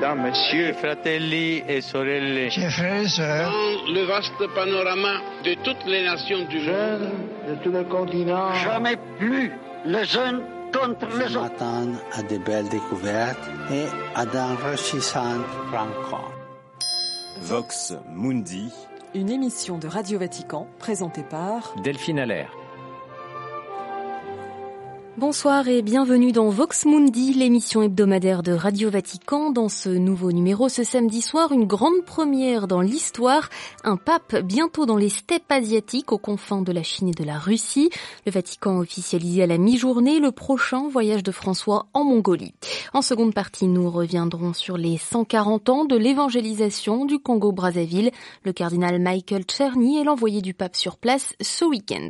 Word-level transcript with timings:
mesdames, 0.00 0.22
messieurs, 0.22 0.72
fratelli 0.72 1.62
et 1.68 1.80
sorelle, 1.82 2.50
chers 2.50 2.72
frères 2.72 3.02
et 3.02 3.08
sœurs, 3.08 3.52
dans 3.52 3.92
le 3.92 4.02
vaste 4.06 4.54
panorama 4.54 5.20
de 5.44 5.54
toutes 5.62 5.84
les 5.86 6.02
nations 6.04 6.44
du 6.48 6.58
monde, 6.60 7.10
de 7.48 7.54
tous 7.62 7.70
les 7.70 7.84
continents, 7.84 8.52
jamais 8.54 8.96
plus 9.18 9.52
les 9.84 10.16
uns 10.16 10.40
contre 10.72 11.06
les 11.18 11.36
autres. 11.36 11.42
m'attendre 11.42 11.98
à 12.12 12.22
de 12.22 12.38
belles 12.38 12.68
découvertes 12.70 13.50
et 13.70 13.84
à 14.14 14.24
d'enrichissantes 14.24 15.44
rencontres. 15.70 16.32
Vox 17.42 17.94
Mundi, 18.14 18.72
Une 19.14 19.30
émission 19.30 19.76
de 19.78 19.86
Radio 19.86 20.18
Vatican 20.18 20.66
présentée 20.78 21.24
par 21.28 21.74
Delphine 21.82 22.18
Allaire. 22.20 22.59
Bonsoir 25.20 25.68
et 25.68 25.82
bienvenue 25.82 26.32
dans 26.32 26.48
Vox 26.48 26.86
Mundi, 26.86 27.34
l'émission 27.34 27.82
hebdomadaire 27.82 28.42
de 28.42 28.52
Radio 28.52 28.88
Vatican. 28.88 29.50
Dans 29.50 29.68
ce 29.68 29.90
nouveau 29.90 30.32
numéro, 30.32 30.70
ce 30.70 30.82
samedi 30.82 31.20
soir, 31.20 31.52
une 31.52 31.66
grande 31.66 32.06
première 32.06 32.66
dans 32.66 32.80
l'histoire. 32.80 33.50
Un 33.84 33.98
pape 33.98 34.36
bientôt 34.36 34.86
dans 34.86 34.96
les 34.96 35.10
steppes 35.10 35.52
asiatiques 35.52 36.10
aux 36.12 36.18
confins 36.18 36.62
de 36.62 36.72
la 36.72 36.82
Chine 36.82 37.08
et 37.08 37.12
de 37.12 37.22
la 37.22 37.38
Russie. 37.38 37.90
Le 38.24 38.32
Vatican 38.32 38.78
officialisé 38.78 39.42
à 39.42 39.46
la 39.46 39.58
mi-journée 39.58 40.20
le 40.20 40.32
prochain 40.32 40.88
voyage 40.88 41.22
de 41.22 41.32
François 41.32 41.84
en 41.92 42.02
Mongolie. 42.04 42.54
En 42.94 43.02
seconde 43.02 43.34
partie, 43.34 43.66
nous 43.66 43.90
reviendrons 43.90 44.54
sur 44.54 44.78
les 44.78 44.96
140 44.96 45.68
ans 45.68 45.84
de 45.84 45.96
l'évangélisation 45.96 47.04
du 47.04 47.18
Congo-Brazzaville. 47.18 48.10
Le 48.44 48.54
cardinal 48.54 48.98
Michael 48.98 49.44
Czerny 49.44 49.98
est 49.98 50.04
l'envoyé 50.04 50.40
du 50.40 50.54
pape 50.54 50.76
sur 50.76 50.96
place 50.96 51.34
ce 51.42 51.66
week-end. 51.66 52.08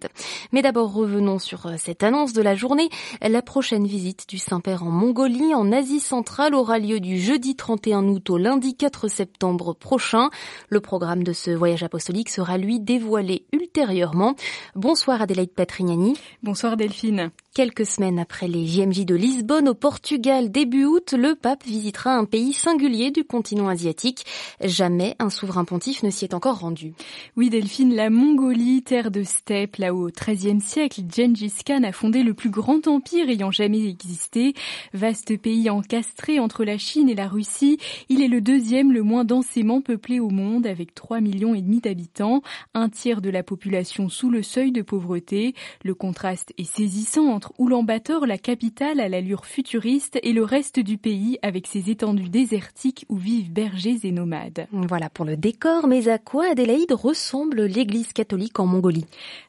Mais 0.52 0.62
d'abord, 0.62 0.94
revenons 0.94 1.40
sur 1.40 1.68
cette 1.76 2.04
annonce 2.04 2.34
de 2.34 2.42
la 2.42 2.54
journée. 2.54 2.88
La 3.22 3.42
prochaine 3.42 3.86
visite 3.86 4.28
du 4.28 4.38
Saint-Père 4.38 4.82
en 4.82 4.90
Mongolie, 4.90 5.54
en 5.54 5.72
Asie 5.72 6.00
centrale, 6.00 6.54
aura 6.54 6.78
lieu 6.78 7.00
du 7.00 7.18
jeudi 7.20 7.56
31 7.56 8.04
août 8.08 8.30
au 8.30 8.38
lundi 8.38 8.76
4 8.76 9.08
septembre 9.08 9.74
prochain. 9.74 10.30
Le 10.68 10.80
programme 10.80 11.22
de 11.22 11.32
ce 11.32 11.50
voyage 11.50 11.82
apostolique 11.82 12.28
sera 12.28 12.58
lui 12.58 12.80
dévoilé 12.80 13.46
ultérieurement. 13.52 14.34
Bonsoir 14.74 15.22
Adélaïde 15.22 15.52
Patrignani. 15.52 16.16
Bonsoir 16.42 16.76
Delphine. 16.76 17.30
Quelques 17.52 17.84
semaines 17.84 18.20
après 18.20 18.46
les 18.46 18.64
JMJ 18.64 19.04
de 19.04 19.16
Lisbonne 19.16 19.68
au 19.68 19.74
Portugal 19.74 20.52
début 20.52 20.84
août, 20.84 21.14
le 21.18 21.34
pape 21.34 21.64
visitera 21.64 22.14
un 22.14 22.24
pays 22.24 22.52
singulier 22.52 23.10
du 23.10 23.24
continent 23.24 23.66
asiatique. 23.66 24.24
Jamais 24.62 25.16
un 25.18 25.30
souverain 25.30 25.64
pontife 25.64 26.04
ne 26.04 26.10
s'y 26.10 26.24
est 26.24 26.34
encore 26.34 26.60
rendu. 26.60 26.94
Oui 27.36 27.50
Delphine, 27.50 27.96
la 27.96 28.08
Mongolie, 28.08 28.84
terre 28.84 29.10
de 29.10 29.24
steppe, 29.24 29.78
là 29.78 29.92
où 29.92 30.06
au 30.06 30.10
XIIIe 30.12 30.60
siècle, 30.60 31.00
Gengis 31.12 31.64
Khan 31.66 31.82
a 31.82 31.90
fondé 31.90 32.22
le 32.22 32.34
plus 32.34 32.50
grand 32.50 32.86
empire 32.86 33.28
ayant 33.28 33.50
jamais 33.50 33.84
existé. 33.84 34.54
Vaste 34.94 35.36
pays 35.36 35.70
encastré 35.70 36.38
entre 36.38 36.62
la 36.62 36.78
Chine 36.78 37.08
et 37.08 37.16
la 37.16 37.26
Russie, 37.26 37.78
il 38.08 38.22
est 38.22 38.28
le 38.28 38.40
deuxième 38.40 38.92
le 38.92 39.02
moins 39.02 39.24
densément 39.24 39.80
peuplé 39.80 40.20
au 40.20 40.30
monde 40.30 40.68
avec 40.68 40.94
3 40.94 41.20
millions 41.20 41.56
et 41.56 41.62
demi 41.62 41.80
d'habitants, 41.80 42.42
un 42.74 42.88
tiers 42.88 43.20
de 43.20 43.28
la 43.28 43.42
population 43.42 44.08
sous 44.08 44.30
le 44.30 44.44
seuil 44.44 44.70
de 44.70 44.82
pauvreté. 44.82 45.56
Le 45.82 45.94
contraste 45.96 46.52
est 46.56 46.62
saisissant 46.62 47.39
entre 47.40 47.54
Oulan-Bator, 47.56 48.26
la 48.26 48.36
capitale 48.36 49.00
à 49.00 49.08
l'allure 49.08 49.46
futuriste, 49.46 50.18
et 50.22 50.34
le 50.34 50.44
reste 50.44 50.78
du 50.78 50.98
pays 50.98 51.38
avec 51.40 51.66
ses 51.66 51.88
étendues 51.88 52.28
désertiques 52.28 53.06
où 53.08 53.16
vivent 53.16 53.50
bergers 53.50 54.00
et 54.02 54.12
nomades. 54.12 54.66
Voilà 54.72 55.08
pour 55.08 55.24
le 55.24 55.38
décor, 55.38 55.86
mais 55.86 56.08
à 56.08 56.18
quoi 56.18 56.50
Adélaïde 56.50 56.92
ressemble 56.92 57.62
l'église 57.62 58.12
catholique 58.12 58.60
en 58.60 58.66
Mongolie? 58.66 59.06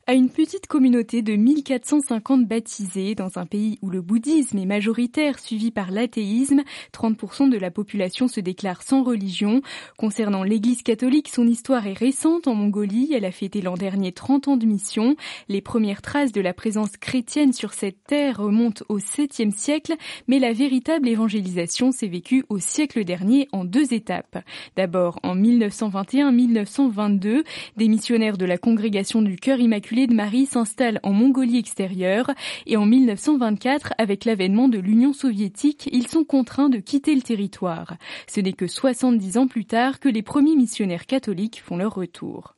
À 0.08 0.14
une 0.14 0.30
petite 0.30 0.68
communauté 0.68 1.22
de 1.22 1.36
1450 1.36 2.48
baptisés 2.48 3.14
dans 3.14 3.38
un 3.38 3.46
pays 3.46 3.78
où 3.82 3.90
le 3.90 4.02
bouddhisme 4.02 4.58
est 4.58 4.66
majoritaire 4.66 5.40
suivi 5.40 5.70
par 5.70 5.92
l'athéisme, 5.92 6.64
30% 6.94 7.50
de 7.50 7.58
la 7.58 7.72
population 7.72 8.30
se 8.30 8.40
déclare 8.40 8.84
sans 8.84 9.04
religion. 9.04 9.62
Concernant 9.98 10.44
l'église 10.44 10.82
catholique, 10.82 11.28
son 11.28 11.46
histoire 11.46 11.88
est 11.88 11.98
récente 11.98 12.48
en 12.48 12.56
Mongolie, 12.56 13.12
elle 13.14 13.26
a 13.26 13.32
fêté 13.32 13.62
l'an 13.62 13.76
dernier 13.76 14.14
30 14.14 14.48
ans 14.48 14.58
de 14.58 14.66
mission. 14.66 15.18
Les 15.50 15.62
premières 15.62 16.02
traces 16.02 16.32
de 16.32 16.42
la 16.42 16.54
présence 16.54 16.96
chrétienne 16.98 17.52
sur 17.54 17.74
cette 17.82 18.04
terre 18.06 18.38
remontent 18.38 18.86
au 18.90 19.00
7e 19.00 19.50
siècle, 19.50 19.96
mais 20.28 20.38
la 20.38 20.54
véritable 20.54 21.08
évangélisation 21.08 21.92
s'est 21.92 22.06
vécue 22.06 22.46
au 22.48 22.60
siècle 22.60 23.04
dernier 23.04 23.48
en 23.54 23.66
deux 23.66 23.92
étapes. 23.92 24.38
D'abord 24.76 25.20
en 25.24 25.36
1921-1922, 25.36 27.44
des 27.78 27.88
missionnaires 27.88 28.38
de 28.38 28.46
la 28.46 28.60
congrégation 28.60 29.24
du 29.24 29.36
cœur 29.36 29.60
immaculé 29.60 30.06
de 30.06 30.14
Marie 30.14 30.46
s'installent 30.46 31.00
en 31.02 31.12
Mongolie 31.12 31.58
extérieure 31.58 32.30
et 32.68 32.78
en 32.78 32.86
1924, 32.86 33.96
avec 33.98 34.26
l'avènement 34.26 34.68
de 34.68 34.78
l'Union 34.78 35.12
soviétique, 35.12 35.90
ils 35.92 36.08
sont 36.08 36.24
contraints 36.24 36.70
de 36.70 36.78
quitter 36.78 37.16
le 37.16 37.24
territoire. 37.24 37.96
Ce 38.28 38.42
n'est 38.42 38.54
que 38.54 38.68
70 38.68 39.40
ans 39.40 39.48
plus 39.48 39.66
tard 39.66 40.00
que 40.00 40.08
les 40.08 40.22
premiers 40.22 40.56
missionnaires 40.56 41.08
catholiques 41.08 41.64
font 41.66 41.78
leur 41.78 41.96
retour. 41.96 42.54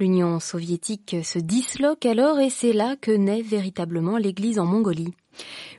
L'Union 0.00 0.40
soviétique 0.40 1.16
se 1.22 1.38
disloque 1.38 2.04
alors 2.04 2.40
et 2.40 2.50
c'est 2.50 2.72
là 2.72 2.96
que 3.00 3.12
naît 3.12 3.42
véritablement 3.42 4.18
l'Église 4.18 4.58
en 4.58 4.66
Mongolie. 4.66 5.14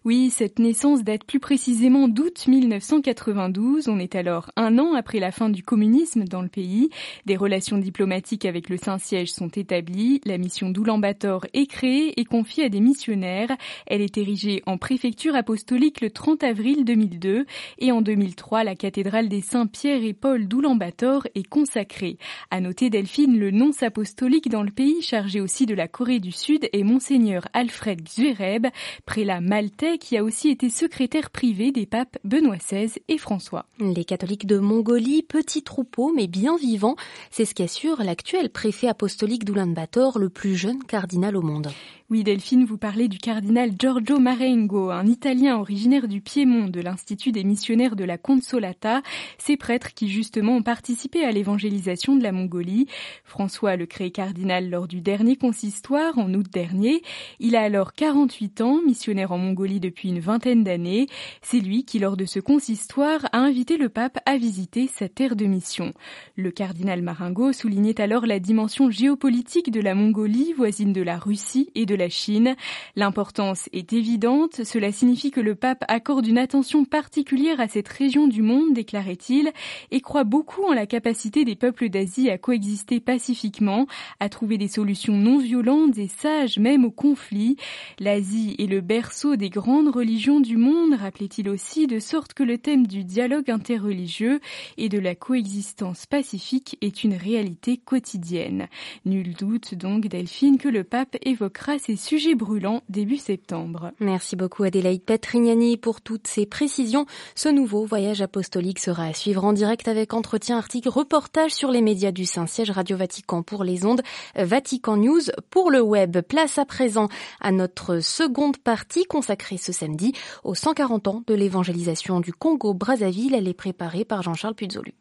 Oui, 0.03 0.29
cette 0.29 0.59
naissance 0.59 1.03
date 1.03 1.23
plus 1.23 1.39
précisément 1.39 2.07
d'août 2.07 2.45
1992. 2.47 3.87
On 3.87 3.97
est 3.99 4.15
alors 4.15 4.51
un 4.55 4.77
an 4.77 4.93
après 4.93 5.19
la 5.19 5.31
fin 5.31 5.49
du 5.49 5.63
communisme 5.63 6.25
dans 6.25 6.41
le 6.41 6.47
pays. 6.47 6.89
Des 7.25 7.35
relations 7.35 7.77
diplomatiques 7.77 8.45
avec 8.45 8.69
le 8.69 8.77
Saint-Siège 8.77 9.31
sont 9.31 9.49
établies. 9.49 10.21
La 10.25 10.37
mission 10.37 10.69
d'Oulan-Bator 10.69 11.47
est 11.53 11.65
créée 11.65 12.19
et 12.19 12.25
confiée 12.25 12.65
à 12.65 12.69
des 12.69 12.81
missionnaires. 12.81 13.55
Elle 13.87 14.01
est 14.01 14.17
érigée 14.17 14.61
en 14.65 14.77
préfecture 14.77 15.35
apostolique 15.35 16.01
le 16.01 16.11
30 16.11 16.43
avril 16.43 16.85
2002 16.85 17.45
et 17.79 17.91
en 17.91 18.01
2003, 18.01 18.63
la 18.63 18.75
cathédrale 18.75 19.27
des 19.27 19.41
Saints 19.41 19.67
Pierre 19.67 20.03
et 20.03 20.13
Paul 20.13 20.47
d'Oulan-Bator 20.47 21.27
est 21.35 21.47
consacrée. 21.47 22.17
À 22.51 22.61
noter 22.61 22.89
Delphine, 22.89 23.39
le 23.39 23.51
nonce 23.51 23.83
apostolique 23.83 24.49
dans 24.49 24.63
le 24.63 24.71
pays 24.71 25.01
chargé 25.01 25.41
aussi 25.41 25.65
de 25.65 25.75
la 25.75 25.87
Corée 25.87 26.19
du 26.19 26.31
Sud 26.31 26.69
est 26.71 26.83
monseigneur 26.83 27.47
Alfred 27.53 28.01
Xureb, 28.03 28.67
prélat 29.05 29.41
maltais 29.45 29.99
qui 29.99 30.17
a 30.17 30.23
aussi 30.23 30.49
été 30.49 30.69
secrétaire 30.69 31.29
privé 31.29 31.71
des 31.71 31.85
papes 31.85 32.17
Benoît 32.23 32.57
XVI 32.57 32.91
et 33.07 33.17
François. 33.17 33.65
Les 33.79 34.03
catholiques 34.03 34.47
de 34.47 34.57
Mongolie, 34.57 35.21
petit 35.21 35.61
troupeau 35.61 36.11
mais 36.13 36.27
bien 36.27 36.57
vivant, 36.57 36.95
c'est 37.29 37.45
ce 37.45 37.53
qu'assure 37.53 38.03
l'actuel 38.03 38.49
préfet 38.49 38.87
apostolique 38.87 39.45
d'Oulan-Bator, 39.45 40.17
le 40.17 40.29
plus 40.29 40.55
jeune 40.55 40.83
cardinal 40.83 41.37
au 41.37 41.41
monde. 41.41 41.69
Oui, 42.11 42.23
Delphine, 42.23 42.65
vous 42.65 42.77
parlez 42.77 43.07
du 43.07 43.17
cardinal 43.17 43.71
Giorgio 43.79 44.19
Marengo, 44.19 44.91
un 44.91 45.07
Italien 45.07 45.57
originaire 45.57 46.07
du 46.07 46.21
Piémont 46.21 46.67
de 46.67 46.79
l'Institut 46.79 47.31
des 47.31 47.43
missionnaires 47.43 47.95
de 47.95 48.03
la 48.03 48.19
Consolata, 48.19 49.01
ces 49.39 49.57
prêtres 49.57 49.95
qui 49.95 50.07
justement 50.07 50.57
ont 50.57 50.61
participé 50.61 51.25
à 51.25 51.31
l'évangélisation 51.31 52.15
de 52.15 52.21
la 52.21 52.31
Mongolie. 52.31 52.85
François 53.23 53.75
le 53.75 53.87
crée 53.87 54.11
cardinal 54.11 54.69
lors 54.69 54.87
du 54.87 55.01
dernier 55.01 55.35
consistoire 55.35 56.19
en 56.19 56.31
août 56.35 56.45
dernier. 56.53 57.01
Il 57.39 57.55
a 57.55 57.63
alors 57.63 57.93
48 57.93 58.61
ans, 58.61 58.81
missionnaire 58.85 59.31
en 59.31 59.39
Mongolie 59.39 59.79
depuis 59.79 60.09
une 60.09 60.19
vingtaine 60.19 60.63
d'années. 60.63 61.07
C'est 61.41 61.59
lui 61.59 61.85
qui, 61.85 61.97
lors 61.97 62.17
de 62.17 62.25
ce 62.25 62.39
consistoire, 62.39 63.25
a 63.31 63.39
invité 63.39 63.77
le 63.77 63.89
pape 63.89 64.19
à 64.27 64.37
visiter 64.37 64.85
sa 64.85 65.09
terre 65.09 65.35
de 65.35 65.47
mission. 65.47 65.91
Le 66.35 66.51
cardinal 66.51 67.01
Marengo 67.01 67.51
soulignait 67.51 67.99
alors 67.99 68.27
la 68.27 68.37
dimension 68.37 68.91
géopolitique 68.91 69.71
de 69.71 69.81
la 69.81 69.95
Mongolie, 69.95 70.53
voisine 70.53 70.93
de 70.93 71.01
la 71.01 71.17
Russie 71.17 71.71
et 71.73 71.87
de 71.87 71.94
la 71.95 72.09
Chine. 72.09 72.55
L'importance 72.95 73.69
est 73.73 73.93
évidente, 73.93 74.63
cela 74.63 74.91
signifie 74.91 75.31
que 75.31 75.41
le 75.41 75.55
pape 75.55 75.83
accorde 75.87 76.27
une 76.27 76.37
attention 76.37 76.85
particulière 76.85 77.59
à 77.59 77.67
cette 77.67 77.87
région 77.87 78.27
du 78.27 78.41
monde, 78.41 78.73
déclarait-il, 78.73 79.51
et 79.91 80.01
croit 80.01 80.23
beaucoup 80.23 80.63
en 80.63 80.73
la 80.73 80.85
capacité 80.85 81.45
des 81.45 81.55
peuples 81.55 81.89
d'Asie 81.89 82.29
à 82.29 82.37
coexister 82.37 82.99
pacifiquement, 82.99 83.87
à 84.19 84.29
trouver 84.29 84.57
des 84.57 84.67
solutions 84.67 85.17
non 85.17 85.37
violentes 85.37 85.97
et 85.97 86.07
sages 86.07 86.59
même 86.59 86.85
aux 86.85 86.91
conflits. 86.91 87.57
L'Asie 87.99 88.55
est 88.59 88.67
le 88.67 88.81
berceau 88.81 89.35
des 89.35 89.49
grandes 89.49 89.93
religions 89.93 90.39
du 90.39 90.57
monde, 90.57 90.93
rappelait-il 90.93 91.49
aussi, 91.49 91.87
de 91.87 91.99
sorte 91.99 92.33
que 92.33 92.43
le 92.43 92.57
thème 92.57 92.87
du 92.87 93.03
dialogue 93.03 93.49
interreligieux 93.49 94.39
et 94.77 94.89
de 94.89 94.99
la 94.99 95.15
coexistence 95.15 96.05
pacifique 96.05 96.77
est 96.81 97.03
une 97.03 97.15
réalité 97.15 97.77
quotidienne. 97.77 98.67
Nul 99.05 99.33
doute 99.33 99.75
donc, 99.75 100.07
Delphine, 100.07 100.57
que 100.57 100.69
le 100.69 100.83
pape 100.83 101.17
évoquera 101.23 101.79
ces 101.85 101.97
sujets 101.97 102.33
brûlants 102.33 102.81
début 102.89 103.17
septembre. 103.17 103.91
Merci 103.99 104.35
beaucoup 104.35 104.63
Adélaïde 104.63 105.03
Patrignani 105.03 105.77
pour 105.77 106.01
toutes 106.01 106.25
ces 106.25 106.47
précisions. 106.47 107.05
Ce 107.35 107.47
nouveau 107.47 107.85
voyage 107.85 108.23
apostolique 108.23 108.79
sera 108.79 109.03
à 109.03 109.13
suivre 109.13 109.43
en 109.43 109.53
direct 109.53 109.87
avec 109.87 110.13
entretien, 110.15 110.57
article, 110.57 110.89
reportage 110.89 111.51
sur 111.51 111.69
les 111.69 111.81
médias 111.81 112.11
du 112.11 112.25
Saint-Siège 112.25 112.71
Radio 112.71 112.97
Vatican 112.97 113.43
pour 113.43 113.63
les 113.63 113.85
ondes, 113.85 114.01
Vatican 114.35 114.97
News 114.97 115.21
pour 115.51 115.69
le 115.69 115.79
web. 115.79 116.21
Place 116.21 116.57
à 116.57 116.65
présent 116.65 117.07
à 117.39 117.51
notre 117.51 117.99
seconde 117.99 118.57
partie 118.57 119.05
consacrée 119.05 119.57
ce 119.57 119.71
samedi 119.71 120.13
aux 120.43 120.55
140 120.55 121.07
ans 121.07 121.23
de 121.27 121.35
l'évangélisation 121.35 122.19
du 122.19 122.33
Congo-Brazzaville. 122.33 123.35
Elle 123.35 123.47
est 123.47 123.53
préparée 123.53 124.05
par 124.05 124.23
Jean-Charles 124.23 124.55
Puzolu. 124.55 124.95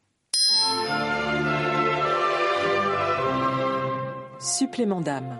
Supplément 4.38 5.00
d'âme. 5.00 5.38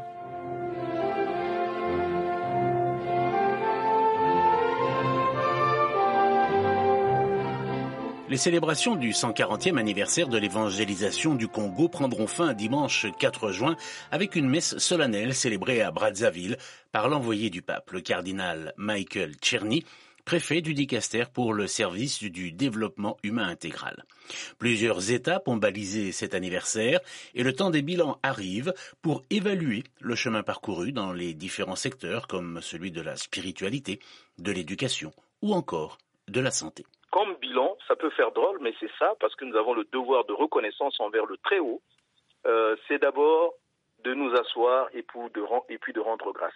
Les 8.30 8.38
célébrations 8.38 8.96
du 8.96 9.10
140e 9.10 9.76
anniversaire 9.76 10.28
de 10.28 10.38
l'évangélisation 10.38 11.34
du 11.34 11.46
Congo 11.46 11.88
prendront 11.88 12.26
fin 12.26 12.54
dimanche 12.54 13.06
4 13.18 13.52
juin 13.52 13.76
avec 14.10 14.34
une 14.34 14.48
messe 14.48 14.78
solennelle 14.78 15.34
célébrée 15.34 15.82
à 15.82 15.90
Brazzaville 15.90 16.56
par 16.90 17.10
l'envoyé 17.10 17.50
du 17.50 17.60
pape, 17.60 17.90
le 17.90 18.00
cardinal 18.00 18.72
Michael 18.78 19.34
Tcherny, 19.34 19.84
préfet 20.24 20.62
du 20.62 20.72
Dicaster 20.72 21.24
pour 21.34 21.52
le 21.52 21.66
service 21.66 22.22
du 22.22 22.50
développement 22.50 23.18
humain 23.22 23.46
intégral. 23.46 24.04
Plusieurs 24.56 25.10
étapes 25.10 25.46
ont 25.46 25.58
balisé 25.58 26.10
cet 26.10 26.34
anniversaire 26.34 27.00
et 27.34 27.42
le 27.42 27.52
temps 27.52 27.68
des 27.68 27.82
bilans 27.82 28.18
arrive 28.22 28.72
pour 29.02 29.22
évaluer 29.28 29.84
le 30.00 30.14
chemin 30.14 30.42
parcouru 30.42 30.92
dans 30.92 31.12
les 31.12 31.34
différents 31.34 31.76
secteurs 31.76 32.26
comme 32.26 32.62
celui 32.62 32.90
de 32.90 33.02
la 33.02 33.16
spiritualité, 33.16 34.00
de 34.38 34.50
l'éducation 34.50 35.12
ou 35.42 35.52
encore 35.52 35.98
de 36.28 36.40
la 36.40 36.50
santé. 36.50 36.86
Comme 37.14 37.36
bilan, 37.36 37.78
ça 37.86 37.94
peut 37.94 38.10
faire 38.10 38.32
drôle, 38.32 38.58
mais 38.60 38.74
c'est 38.80 38.90
ça, 38.98 39.14
parce 39.20 39.36
que 39.36 39.44
nous 39.44 39.54
avons 39.54 39.72
le 39.72 39.84
devoir 39.92 40.24
de 40.24 40.32
reconnaissance 40.32 40.98
envers 40.98 41.26
le 41.26 41.36
Très-Haut. 41.36 41.80
Euh, 42.44 42.74
c'est 42.88 42.98
d'abord 42.98 43.54
de 44.02 44.14
nous 44.14 44.34
asseoir 44.34 44.88
et, 44.92 45.06
et 45.68 45.78
puis 45.78 45.92
de 45.92 46.00
rendre 46.00 46.32
grâce. 46.32 46.52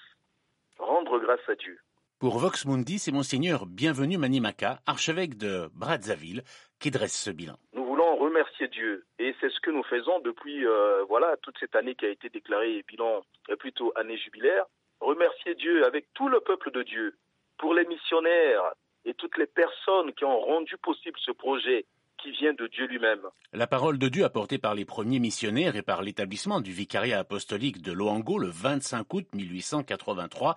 Rendre 0.81 1.21
grâce 1.21 1.49
à 1.49 1.55
Dieu. 1.55 1.79
Pour 2.19 2.39
Vox 2.39 2.67
Mundi, 2.67 2.99
c'est 2.99 3.13
Monseigneur 3.13 3.67
Bienvenu 3.67 4.19
Manimaka, 4.19 4.81
archevêque 4.85 5.39
de 5.39 5.71
Brazzaville, 5.77 6.43
qui 6.81 6.91
dresse 6.91 7.17
ce 7.17 7.31
bilan. 7.31 7.55
Nous 7.75 7.85
voulons 7.85 8.17
remercier 8.17 8.67
Dieu 8.67 9.07
et 9.21 9.37
c'est 9.41 9.51
ce 9.51 9.61
que 9.61 9.71
nous 9.71 9.85
faisons 9.85 10.19
depuis 10.19 10.67
euh, 10.67 11.05
voilà 11.05 11.37
toute 11.37 11.57
cette 11.61 11.77
année 11.77 11.95
qui 11.95 12.05
a 12.05 12.09
été 12.09 12.31
déclarée 12.31 12.85
bilan 12.89 13.23
euh, 13.49 13.55
plutôt 13.55 13.93
année 13.95 14.19
jubilaire. 14.19 14.65
Remercier 14.99 15.55
Dieu 15.55 15.85
avec 15.85 16.13
tout 16.15 16.29
le 16.29 16.41
peuple 16.41 16.73
de 16.73 16.83
Dieu 16.83 17.15
pour 17.59 17.75
les 17.75 17.87
missionnaires 17.87 18.73
et 19.09 19.15
toutes 19.15 19.39
les 19.39 19.47
personnes 19.47 20.13
qui 20.13 20.25
ont 20.25 20.39
rendu 20.39 20.77
possible 20.77 21.19
ce 21.25 21.33
projet 21.33 21.87
qui 22.19 22.31
vient 22.33 22.53
de 22.53 22.67
Dieu 22.67 22.87
lui-même. 22.87 23.23
La 23.53 23.67
parole 23.67 23.99
de 23.99 24.09
Dieu 24.09 24.25
apportée 24.25 24.59
par 24.59 24.75
les 24.75 24.85
premiers 24.85 25.21
missionnaires 25.21 25.77
et 25.77 25.83
par 25.83 26.03
l'établissement 26.03 26.61
du 26.61 26.73
vicariat 26.73 27.19
apostolique 27.19 27.81
de 27.81 27.93
Loango 27.93 28.39
le 28.39 28.49
25 28.49 29.15
août 29.15 29.27
1883 29.33 30.57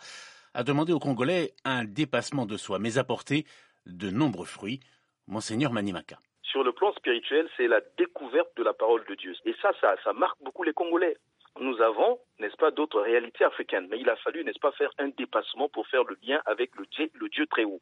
a 0.54 0.64
demandé 0.64 0.92
aux 0.92 1.00
Congolais 1.00 1.54
un 1.64 1.86
dépassement 1.86 2.46
de 2.46 2.58
soi, 2.58 2.80
mais 2.80 2.98
apporté 2.98 3.46
de 3.86 4.10
nombreux 4.10 4.46
fruits. 4.46 4.82
Monseigneur 5.28 5.72
Manimaka. 5.72 6.18
Sur 6.44 6.64
le 6.64 6.74
plan 6.74 6.92
spirituel, 6.94 7.48
c'est 7.56 7.68
la 7.68 7.80
découverte 7.98 8.50
de 8.58 8.64
la 8.64 8.74
parole 8.74 9.06
de 9.08 9.16
Dieu. 9.16 9.34
Et 9.46 9.56
ça, 9.62 9.72
ça, 9.80 9.96
ça 10.04 10.12
marque 10.12 10.42
beaucoup 10.44 10.64
les 10.64 10.74
Congolais. 10.74 11.16
Nous 11.60 11.80
avons, 11.82 12.20
n'est-ce 12.40 12.58
pas, 12.58 12.72
d'autres 12.72 13.00
réalités 13.00 13.46
africaines. 13.46 13.88
Mais 13.90 14.00
il 14.00 14.10
a 14.10 14.18
fallu, 14.18 14.44
n'est-ce 14.44 14.60
pas, 14.60 14.72
faire 14.74 14.92
un 14.98 15.10
dépassement 15.10 15.70
pour 15.70 15.88
faire 15.88 16.04
le 16.04 16.18
lien 16.22 16.42
avec 16.46 16.76
le 16.76 16.86
Dieu, 16.88 17.10
le 17.14 17.30
Dieu 17.30 17.46
très 17.46 17.64
haut. 17.64 17.82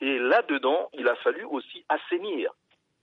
Et 0.00 0.18
là-dedans, 0.18 0.90
il 0.94 1.08
a 1.08 1.14
fallu 1.16 1.44
aussi 1.44 1.84
assainir. 1.88 2.52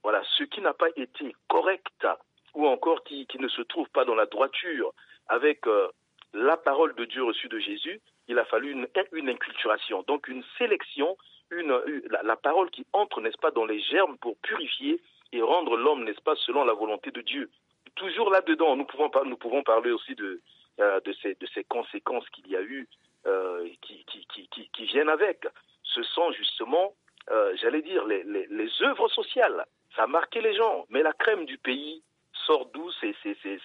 Voilà, 0.03 0.21
ce 0.37 0.43
qui 0.43 0.61
n'a 0.61 0.73
pas 0.73 0.89
été 0.95 1.35
correct 1.47 2.07
ou 2.53 2.67
encore 2.67 3.03
qui, 3.03 3.25
qui, 3.27 3.39
ne 3.39 3.47
se 3.47 3.61
trouve 3.61 3.87
pas 3.89 4.03
dans 4.03 4.15
la 4.15 4.25
droiture 4.25 4.93
avec 5.27 5.65
euh, 5.67 5.87
la 6.33 6.57
parole 6.57 6.95
de 6.95 7.05
Dieu 7.05 7.23
reçue 7.23 7.47
de 7.47 7.59
Jésus, 7.59 8.01
il 8.27 8.37
a 8.39 8.45
fallu 8.45 8.71
une, 8.71 8.87
une 9.13 9.29
inculturation, 9.29 10.03
donc 10.07 10.27
une 10.27 10.43
sélection, 10.57 11.17
une, 11.49 11.73
la, 12.09 12.35
parole 12.35 12.69
qui 12.71 12.85
entre, 12.93 13.21
n'est-ce 13.21 13.37
pas, 13.37 13.51
dans 13.51 13.65
les 13.65 13.79
germes 13.79 14.17
pour 14.17 14.37
purifier 14.37 15.01
et 15.31 15.41
rendre 15.41 15.77
l'homme, 15.77 16.03
n'est-ce 16.03 16.21
pas, 16.21 16.35
selon 16.35 16.63
la 16.65 16.73
volonté 16.73 17.11
de 17.11 17.21
Dieu. 17.21 17.49
Toujours 17.95 18.29
là-dedans, 18.29 18.75
nous 18.75 18.85
pouvons, 18.85 19.11
nous 19.25 19.37
pouvons 19.37 19.63
parler 19.63 19.91
aussi 19.91 20.15
de, 20.15 20.41
euh, 20.79 20.99
de, 21.01 21.13
ces, 21.21 21.35
de 21.35 21.47
ces 21.53 21.63
conséquences 21.63 22.27
qu'il 22.29 22.47
y 22.47 22.55
a 22.55 22.61
eu, 22.61 22.87
euh, 23.27 23.67
qui, 23.81 24.05
qui 24.05 24.85
viennent 24.85 25.09
avec. 25.09 25.45
Justement, 26.31 26.93
euh, 27.31 27.55
j'allais 27.61 27.81
dire, 27.81 28.05
les, 28.05 28.81
œuvres 28.81 29.07
sociales. 29.09 29.65
Ça 29.95 30.03
a 30.03 30.07
marqué 30.07 30.41
les 30.41 30.53
gens, 30.53 30.85
mais 30.89 31.01
la 31.01 31.13
crème 31.13 31.45
du 31.45 31.57
pays, 31.57 32.03
sort 32.45 32.67
d'où? 32.67 32.91
C'est 33.01 33.13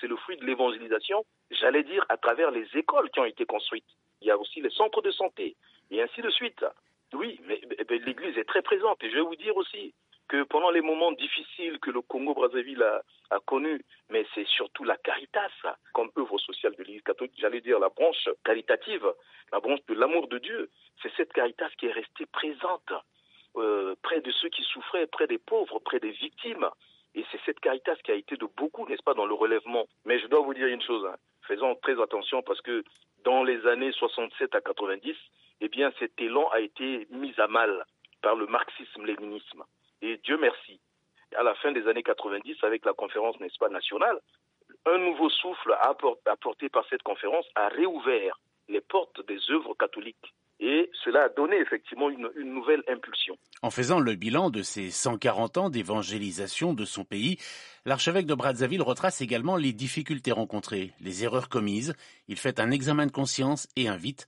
le 0.03 0.17
fruit 0.17 0.37
de 0.39 0.45
l'évangélisation, 0.45 1.25
j'allais 1.51 1.83
dire, 1.83 2.05
à 2.09 2.17
travers 2.17 2.51
les 2.51 2.67
écoles 2.75 3.11
qui 3.11 3.21
ont 3.21 3.25
été 3.25 3.45
construites. 3.45 3.85
Il 4.21 4.29
y 4.29 4.31
a 4.31 4.39
aussi 4.39 4.61
les 4.61 4.71
centres 4.71 5.03
de 5.03 5.11
santé, 5.11 5.57
et 5.91 6.03
ainsi 6.03 6.21
de 6.23 6.31
suite. 6.31 6.65
Oui, 7.13 7.41
mais, 7.45 7.61
mais 7.89 7.99
l'Église 7.99 8.37
est 8.37 8.49
très 8.49 8.63
présente. 8.63 9.03
Et 9.05 9.11
je 9.11 9.17
vais 9.17 9.23
vous 9.23 9.37
dire 9.37 9.57
aussi 9.57 9.95
que 10.29 10.43
pendant 10.43 10.71
les 10.71 10.81
moments 10.81 11.13
difficiles 11.13 11.79
que 11.79 11.91
le 11.91 12.01
Congo-Brazzaville 12.01 12.83
a, 12.83 13.03
a 13.31 13.39
connus, 13.41 13.85
mais 14.11 14.27
c'est 14.35 14.47
surtout 14.47 14.85
la 14.85 14.97
Caritas, 14.97 15.51
comme 15.93 16.11
œuvre 16.19 16.39
sociale 16.39 16.75
de 16.75 16.83
l'Église 16.83 17.03
catholique, 17.03 17.35
j'allais 17.39 17.61
dire 17.61 17.79
la 17.79 17.89
branche 17.89 18.29
caritative, 18.45 19.07
la 19.53 19.61
branche 19.61 19.81
de 19.89 19.95
l'amour 19.95 20.29
de 20.29 20.39
Dieu. 20.39 20.71
C'est 21.07 21.17
cette 21.19 21.33
Caritas 21.33 21.71
qui 21.79 21.87
est 21.87 21.93
restée 21.93 22.27
présente 22.27 22.93
euh, 23.57 23.95
près 24.03 24.21
de 24.21 24.31
ceux 24.33 24.49
qui 24.49 24.65
souffraient, 24.65 25.07
près 25.07 25.29
des 25.29 25.39
pauvres, 25.39 25.79
près 25.79 26.01
des 26.01 26.11
victimes. 26.11 26.69
Et 27.15 27.25
c'est 27.31 27.41
cette 27.47 27.61
caritas 27.61 27.95
qui 28.03 28.11
a 28.11 28.17
été 28.17 28.37
de 28.37 28.47
beaucoup, 28.57 28.89
n'est-ce 28.89 29.05
pas, 29.05 29.15
dans 29.15 29.25
le 29.25 29.35
relèvement. 29.35 29.87
Mais 30.05 30.19
je 30.19 30.27
dois 30.27 30.41
vous 30.41 30.53
dire 30.53 30.67
une 30.67 30.83
chose, 30.83 31.07
hein. 31.07 31.15
faisons 31.43 31.77
très 31.77 32.01
attention 32.03 32.43
parce 32.43 32.61
que 32.61 32.83
dans 33.25 33.45
les 33.45 33.65
années 33.69 33.93
67 33.93 34.55
à 34.57 34.61
90, 34.61 35.15
eh 35.61 35.69
bien, 35.69 35.93
cet 36.01 36.21
élan 36.21 36.49
a 36.49 36.59
été 36.59 37.07
mis 37.11 37.33
à 37.39 37.47
mal 37.47 37.87
par 38.21 38.35
le 38.35 38.47
marxisme-léninisme. 38.47 39.63
Et 40.03 40.17
Dieu 40.19 40.39
merci, 40.39 40.81
à 41.37 41.45
la 41.45 41.55
fin 41.55 41.71
des 41.71 41.87
années 41.87 42.03
90, 42.03 42.65
avec 42.65 42.85
la 42.85 42.95
conférence, 42.95 43.39
n'est-ce 43.39 43.59
pas, 43.59 43.69
nationale, 43.69 44.19
un 44.87 44.99
nouveau 44.99 45.31
souffle 45.31 45.77
apporté 46.27 46.69
par 46.69 46.85
cette 46.89 47.05
conférence 47.05 47.47
a 47.55 47.69
réouvert 47.69 48.41
les 48.69 48.81
portes 48.81 49.25
des 49.27 49.39
œuvres 49.53 49.75
catholiques 49.75 50.35
et 50.59 50.91
cela 51.05 51.25
a 51.25 51.29
donné 51.29 51.57
effectivement 51.57 52.09
une, 52.09 52.31
une, 52.37 52.53
nouvelle 52.53 52.83
impulsion. 52.89 53.37
En 53.63 53.71
faisant 53.71 54.01
le 54.01 54.15
bilan 54.15 54.51
de 54.51 54.63
ces 54.63 54.91
140 54.91 55.59
ans 55.59 55.71
d'évangélisation 55.71 56.73
de 56.73 56.85
son 56.85 57.05
pays, 57.05 57.39
l'archevêque 57.85 58.27
de 58.27 58.35
Brazzaville 58.35 58.83
retrace 58.83 59.21
également 59.21 59.57
les 59.57 59.73
difficultés 59.73 60.33
rencontrées, 60.33 60.93
les 61.01 61.25
erreurs 61.25 61.49
commises. 61.49 61.95
Il 62.29 62.39
fait 62.39 62.59
un 62.59 62.71
examen 62.71 63.07
de 63.07 63.13
conscience 63.13 63.69
et 63.77 63.89
invite 63.89 64.27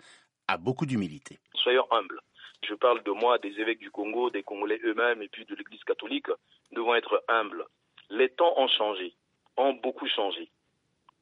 à 0.49 0.59
beaucoup 0.59 0.87
d'humilité. 0.87 1.39
Soyons 1.55 1.87
humbles. 1.91 2.21
Je 2.69 2.75
parle 2.75 3.03
de 3.05 3.11
moi, 3.13 3.39
des 3.39 3.59
évêques 3.61 3.79
du 3.79 3.91
Congo, 3.91 4.31
des 4.31 4.43
Congolais 4.43 4.81
eux-mêmes 4.85 5.23
et 5.23 5.29
puis 5.29 5.47
de 5.47 5.55
l'Église 5.55 5.85
catholique. 5.85 6.29
Nous 6.71 6.83
devons 6.83 6.95
être 6.95 7.23
humbles. 7.29 7.65
Les 8.11 8.29
temps 8.29 8.53
ont 8.59 8.69
changé, 8.69 9.15
ont 9.57 9.75
beaucoup 9.75 10.07
changé. 10.09 10.51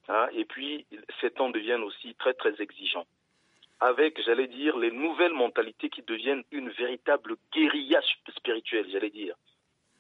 Hein, 0.09 0.29
et 0.33 0.45
puis, 0.45 0.87
ces 1.21 1.31
temps 1.31 1.51
deviennent 1.51 1.83
aussi 1.83 2.15
très, 2.17 2.35
très 2.35 2.61
exigeants 2.61 3.07
avec, 3.81 4.23
j'allais 4.23 4.47
dire, 4.47 4.77
les 4.79 4.91
nouvelles 4.91 5.33
mentalités 5.33 5.91
qui 5.91 6.03
deviennent 6.03 6.45
une 6.51 6.71
véritable 6.71 7.37
guérilla 7.53 8.01
spirituelle, 8.37 8.87
j'allais 8.91 9.11
dire. 9.11 9.35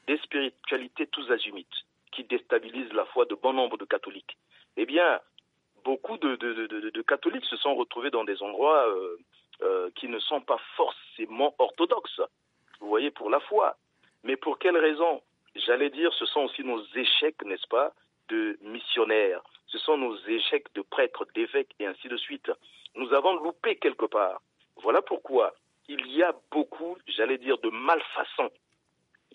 Des 0.06 0.18
spiritualités 0.18 1.06
tous 1.08 1.30
azimuts, 1.30 1.84
qui 2.12 2.24
déstabilisent 2.24 2.92
la 2.92 3.04
foi 3.06 3.26
de 3.26 3.34
bon 3.34 3.52
nombre 3.52 3.76
de 3.76 3.84
catholiques. 3.84 4.36
Eh 4.76 4.86
bien, 4.86 5.20
beaucoup 5.84 6.16
de, 6.16 6.36
de, 6.36 7.02
catholiques 7.02 7.44
se 7.44 7.56
sont 7.56 7.74
retrouvés 7.74 8.10
dans 8.10 8.24
des 8.24 8.42
endroits 8.42 8.88
euh, 8.88 9.16
euh, 9.62 9.90
qui 9.94 10.08
ne 10.08 10.18
sont 10.18 10.40
pas 10.40 10.58
forcément 10.76 11.54
orthodoxes, 11.58 12.20
vous 12.80 12.88
voyez, 12.88 13.10
pour 13.10 13.30
la 13.30 13.40
foi. 13.40 13.76
Mais 14.24 14.36
pour 14.36 14.58
quelles 14.58 14.78
raisons? 14.78 15.22
J'allais 15.54 15.90
dire, 15.90 16.12
ce 16.14 16.26
sont 16.26 16.40
aussi 16.40 16.64
nos 16.64 16.82
échecs, 16.94 17.42
n'est-ce 17.44 17.66
pas, 17.68 17.92
de 18.28 18.58
missionnaires, 18.62 19.42
ce 19.66 19.78
sont 19.78 19.96
nos 19.96 20.16
échecs 20.26 20.66
de 20.74 20.82
prêtres, 20.82 21.26
d'évêques 21.34 21.74
et 21.78 21.86
ainsi 21.86 22.08
de 22.08 22.16
suite. 22.16 22.50
Nous 22.96 23.12
avons 23.12 23.36
loupé 23.36 23.76
quelque 23.76 24.06
part. 24.06 24.40
Voilà 24.82 25.02
pourquoi 25.02 25.54
il 25.88 26.06
y 26.12 26.22
a 26.22 26.34
beaucoup, 26.50 26.96
j'allais 27.06 27.38
dire, 27.38 27.58
de 27.58 27.70
malfaçons, 27.70 28.50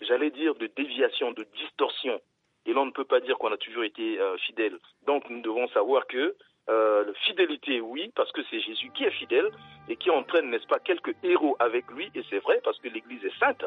j'allais 0.02 0.30
dire 0.30 0.54
de 0.54 0.66
déviations, 0.76 1.32
de 1.32 1.46
distorsions. 1.56 2.20
Et 2.66 2.72
l'on 2.72 2.86
ne 2.86 2.90
peut 2.90 3.04
pas 3.04 3.20
dire 3.20 3.38
qu'on 3.38 3.52
a 3.52 3.56
toujours 3.56 3.84
été 3.84 4.20
euh, 4.20 4.36
fidèle. 4.38 4.78
Donc 5.06 5.28
nous 5.30 5.40
devons 5.40 5.66
savoir 5.68 6.06
que 6.06 6.36
euh, 6.68 7.12
fidélité, 7.24 7.80
oui, 7.80 8.12
parce 8.14 8.30
que 8.32 8.40
c'est 8.50 8.60
Jésus 8.60 8.90
qui 8.94 9.04
est 9.04 9.10
fidèle 9.10 9.50
et 9.88 9.96
qui 9.96 10.10
entraîne, 10.10 10.50
n'est-ce 10.50 10.66
pas, 10.66 10.78
quelques 10.78 11.14
héros 11.24 11.56
avec 11.58 11.90
lui. 11.90 12.10
Et 12.14 12.22
c'est 12.30 12.38
vrai 12.38 12.60
parce 12.62 12.78
que 12.78 12.88
l'Église 12.88 13.24
est 13.24 13.38
sainte 13.38 13.64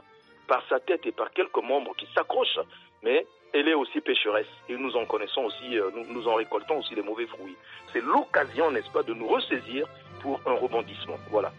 par 0.48 0.66
sa 0.70 0.80
tête 0.80 1.06
et 1.06 1.12
par 1.12 1.32
quelques 1.32 1.64
membres 1.64 1.96
qui 1.96 2.08
s'accrochent. 2.14 2.60
Mais 3.06 3.26
elle 3.54 3.70
est 3.70 3.74
aussi 3.74 4.02
pécheresse 4.02 4.48
et 4.68 4.76
nous 4.76 4.98
en 4.98 5.06
connaissons 5.06 5.44
aussi, 5.46 5.78
euh, 5.78 5.90
nous, 5.96 6.12
nous 6.12 6.28
en 6.28 6.36
récoltons 6.36 6.80
aussi 6.80 6.96
les 6.96 7.04
mauvais 7.04 7.28
fruits. 7.28 7.56
C'est 7.94 8.02
l'occasion, 8.02 8.72
n'est-ce 8.72 8.90
pas, 8.90 9.04
de 9.04 9.14
nous 9.14 9.28
ressaisir 9.28 9.88
pour 10.22 10.42
un 10.46 10.54
rebondissement. 10.54 11.18
Voilà. 11.30 11.54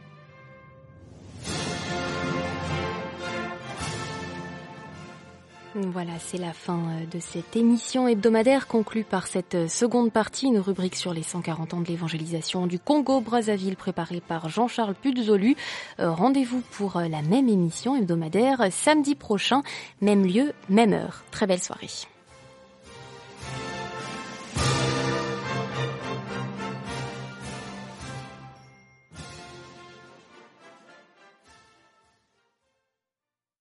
Voilà, 5.79 6.13
c'est 6.19 6.39
la 6.39 6.55
fin 6.55 6.79
euh, 6.79 7.07
de 7.11 7.21
cette 7.21 7.55
émission 7.55 8.09
hebdomadaire 8.09 8.67
conclue 8.67 9.05
par 9.05 9.27
cette 9.27 9.55
euh, 9.55 9.69
seconde 9.69 10.11
partie, 10.11 10.47
une 10.47 10.59
rubrique 10.59 10.97
sur 10.97 11.13
les 11.13 11.23
140 11.23 11.75
ans 11.75 11.81
de 11.83 11.89
l'évangélisation 11.89 12.67
du 12.67 12.79
Congo-Brazzaville 12.79 13.77
préparée 13.77 14.23
par 14.27 14.49
Jean-Charles 14.49 14.95
Puzolu. 14.95 15.55
Rendez-vous 15.99 16.63
pour 16.73 16.99
la 16.99 17.21
même 17.21 17.49
émission 17.49 17.95
hebdomadaire 17.95 18.69
samedi 18.71 19.15
prochain, 19.15 19.63
même 20.01 20.25
lieu, 20.25 20.55
même 20.71 20.95
heure. 20.95 21.25
Très 21.31 21.47
belle 21.47 21.63
soirée. 21.63 21.91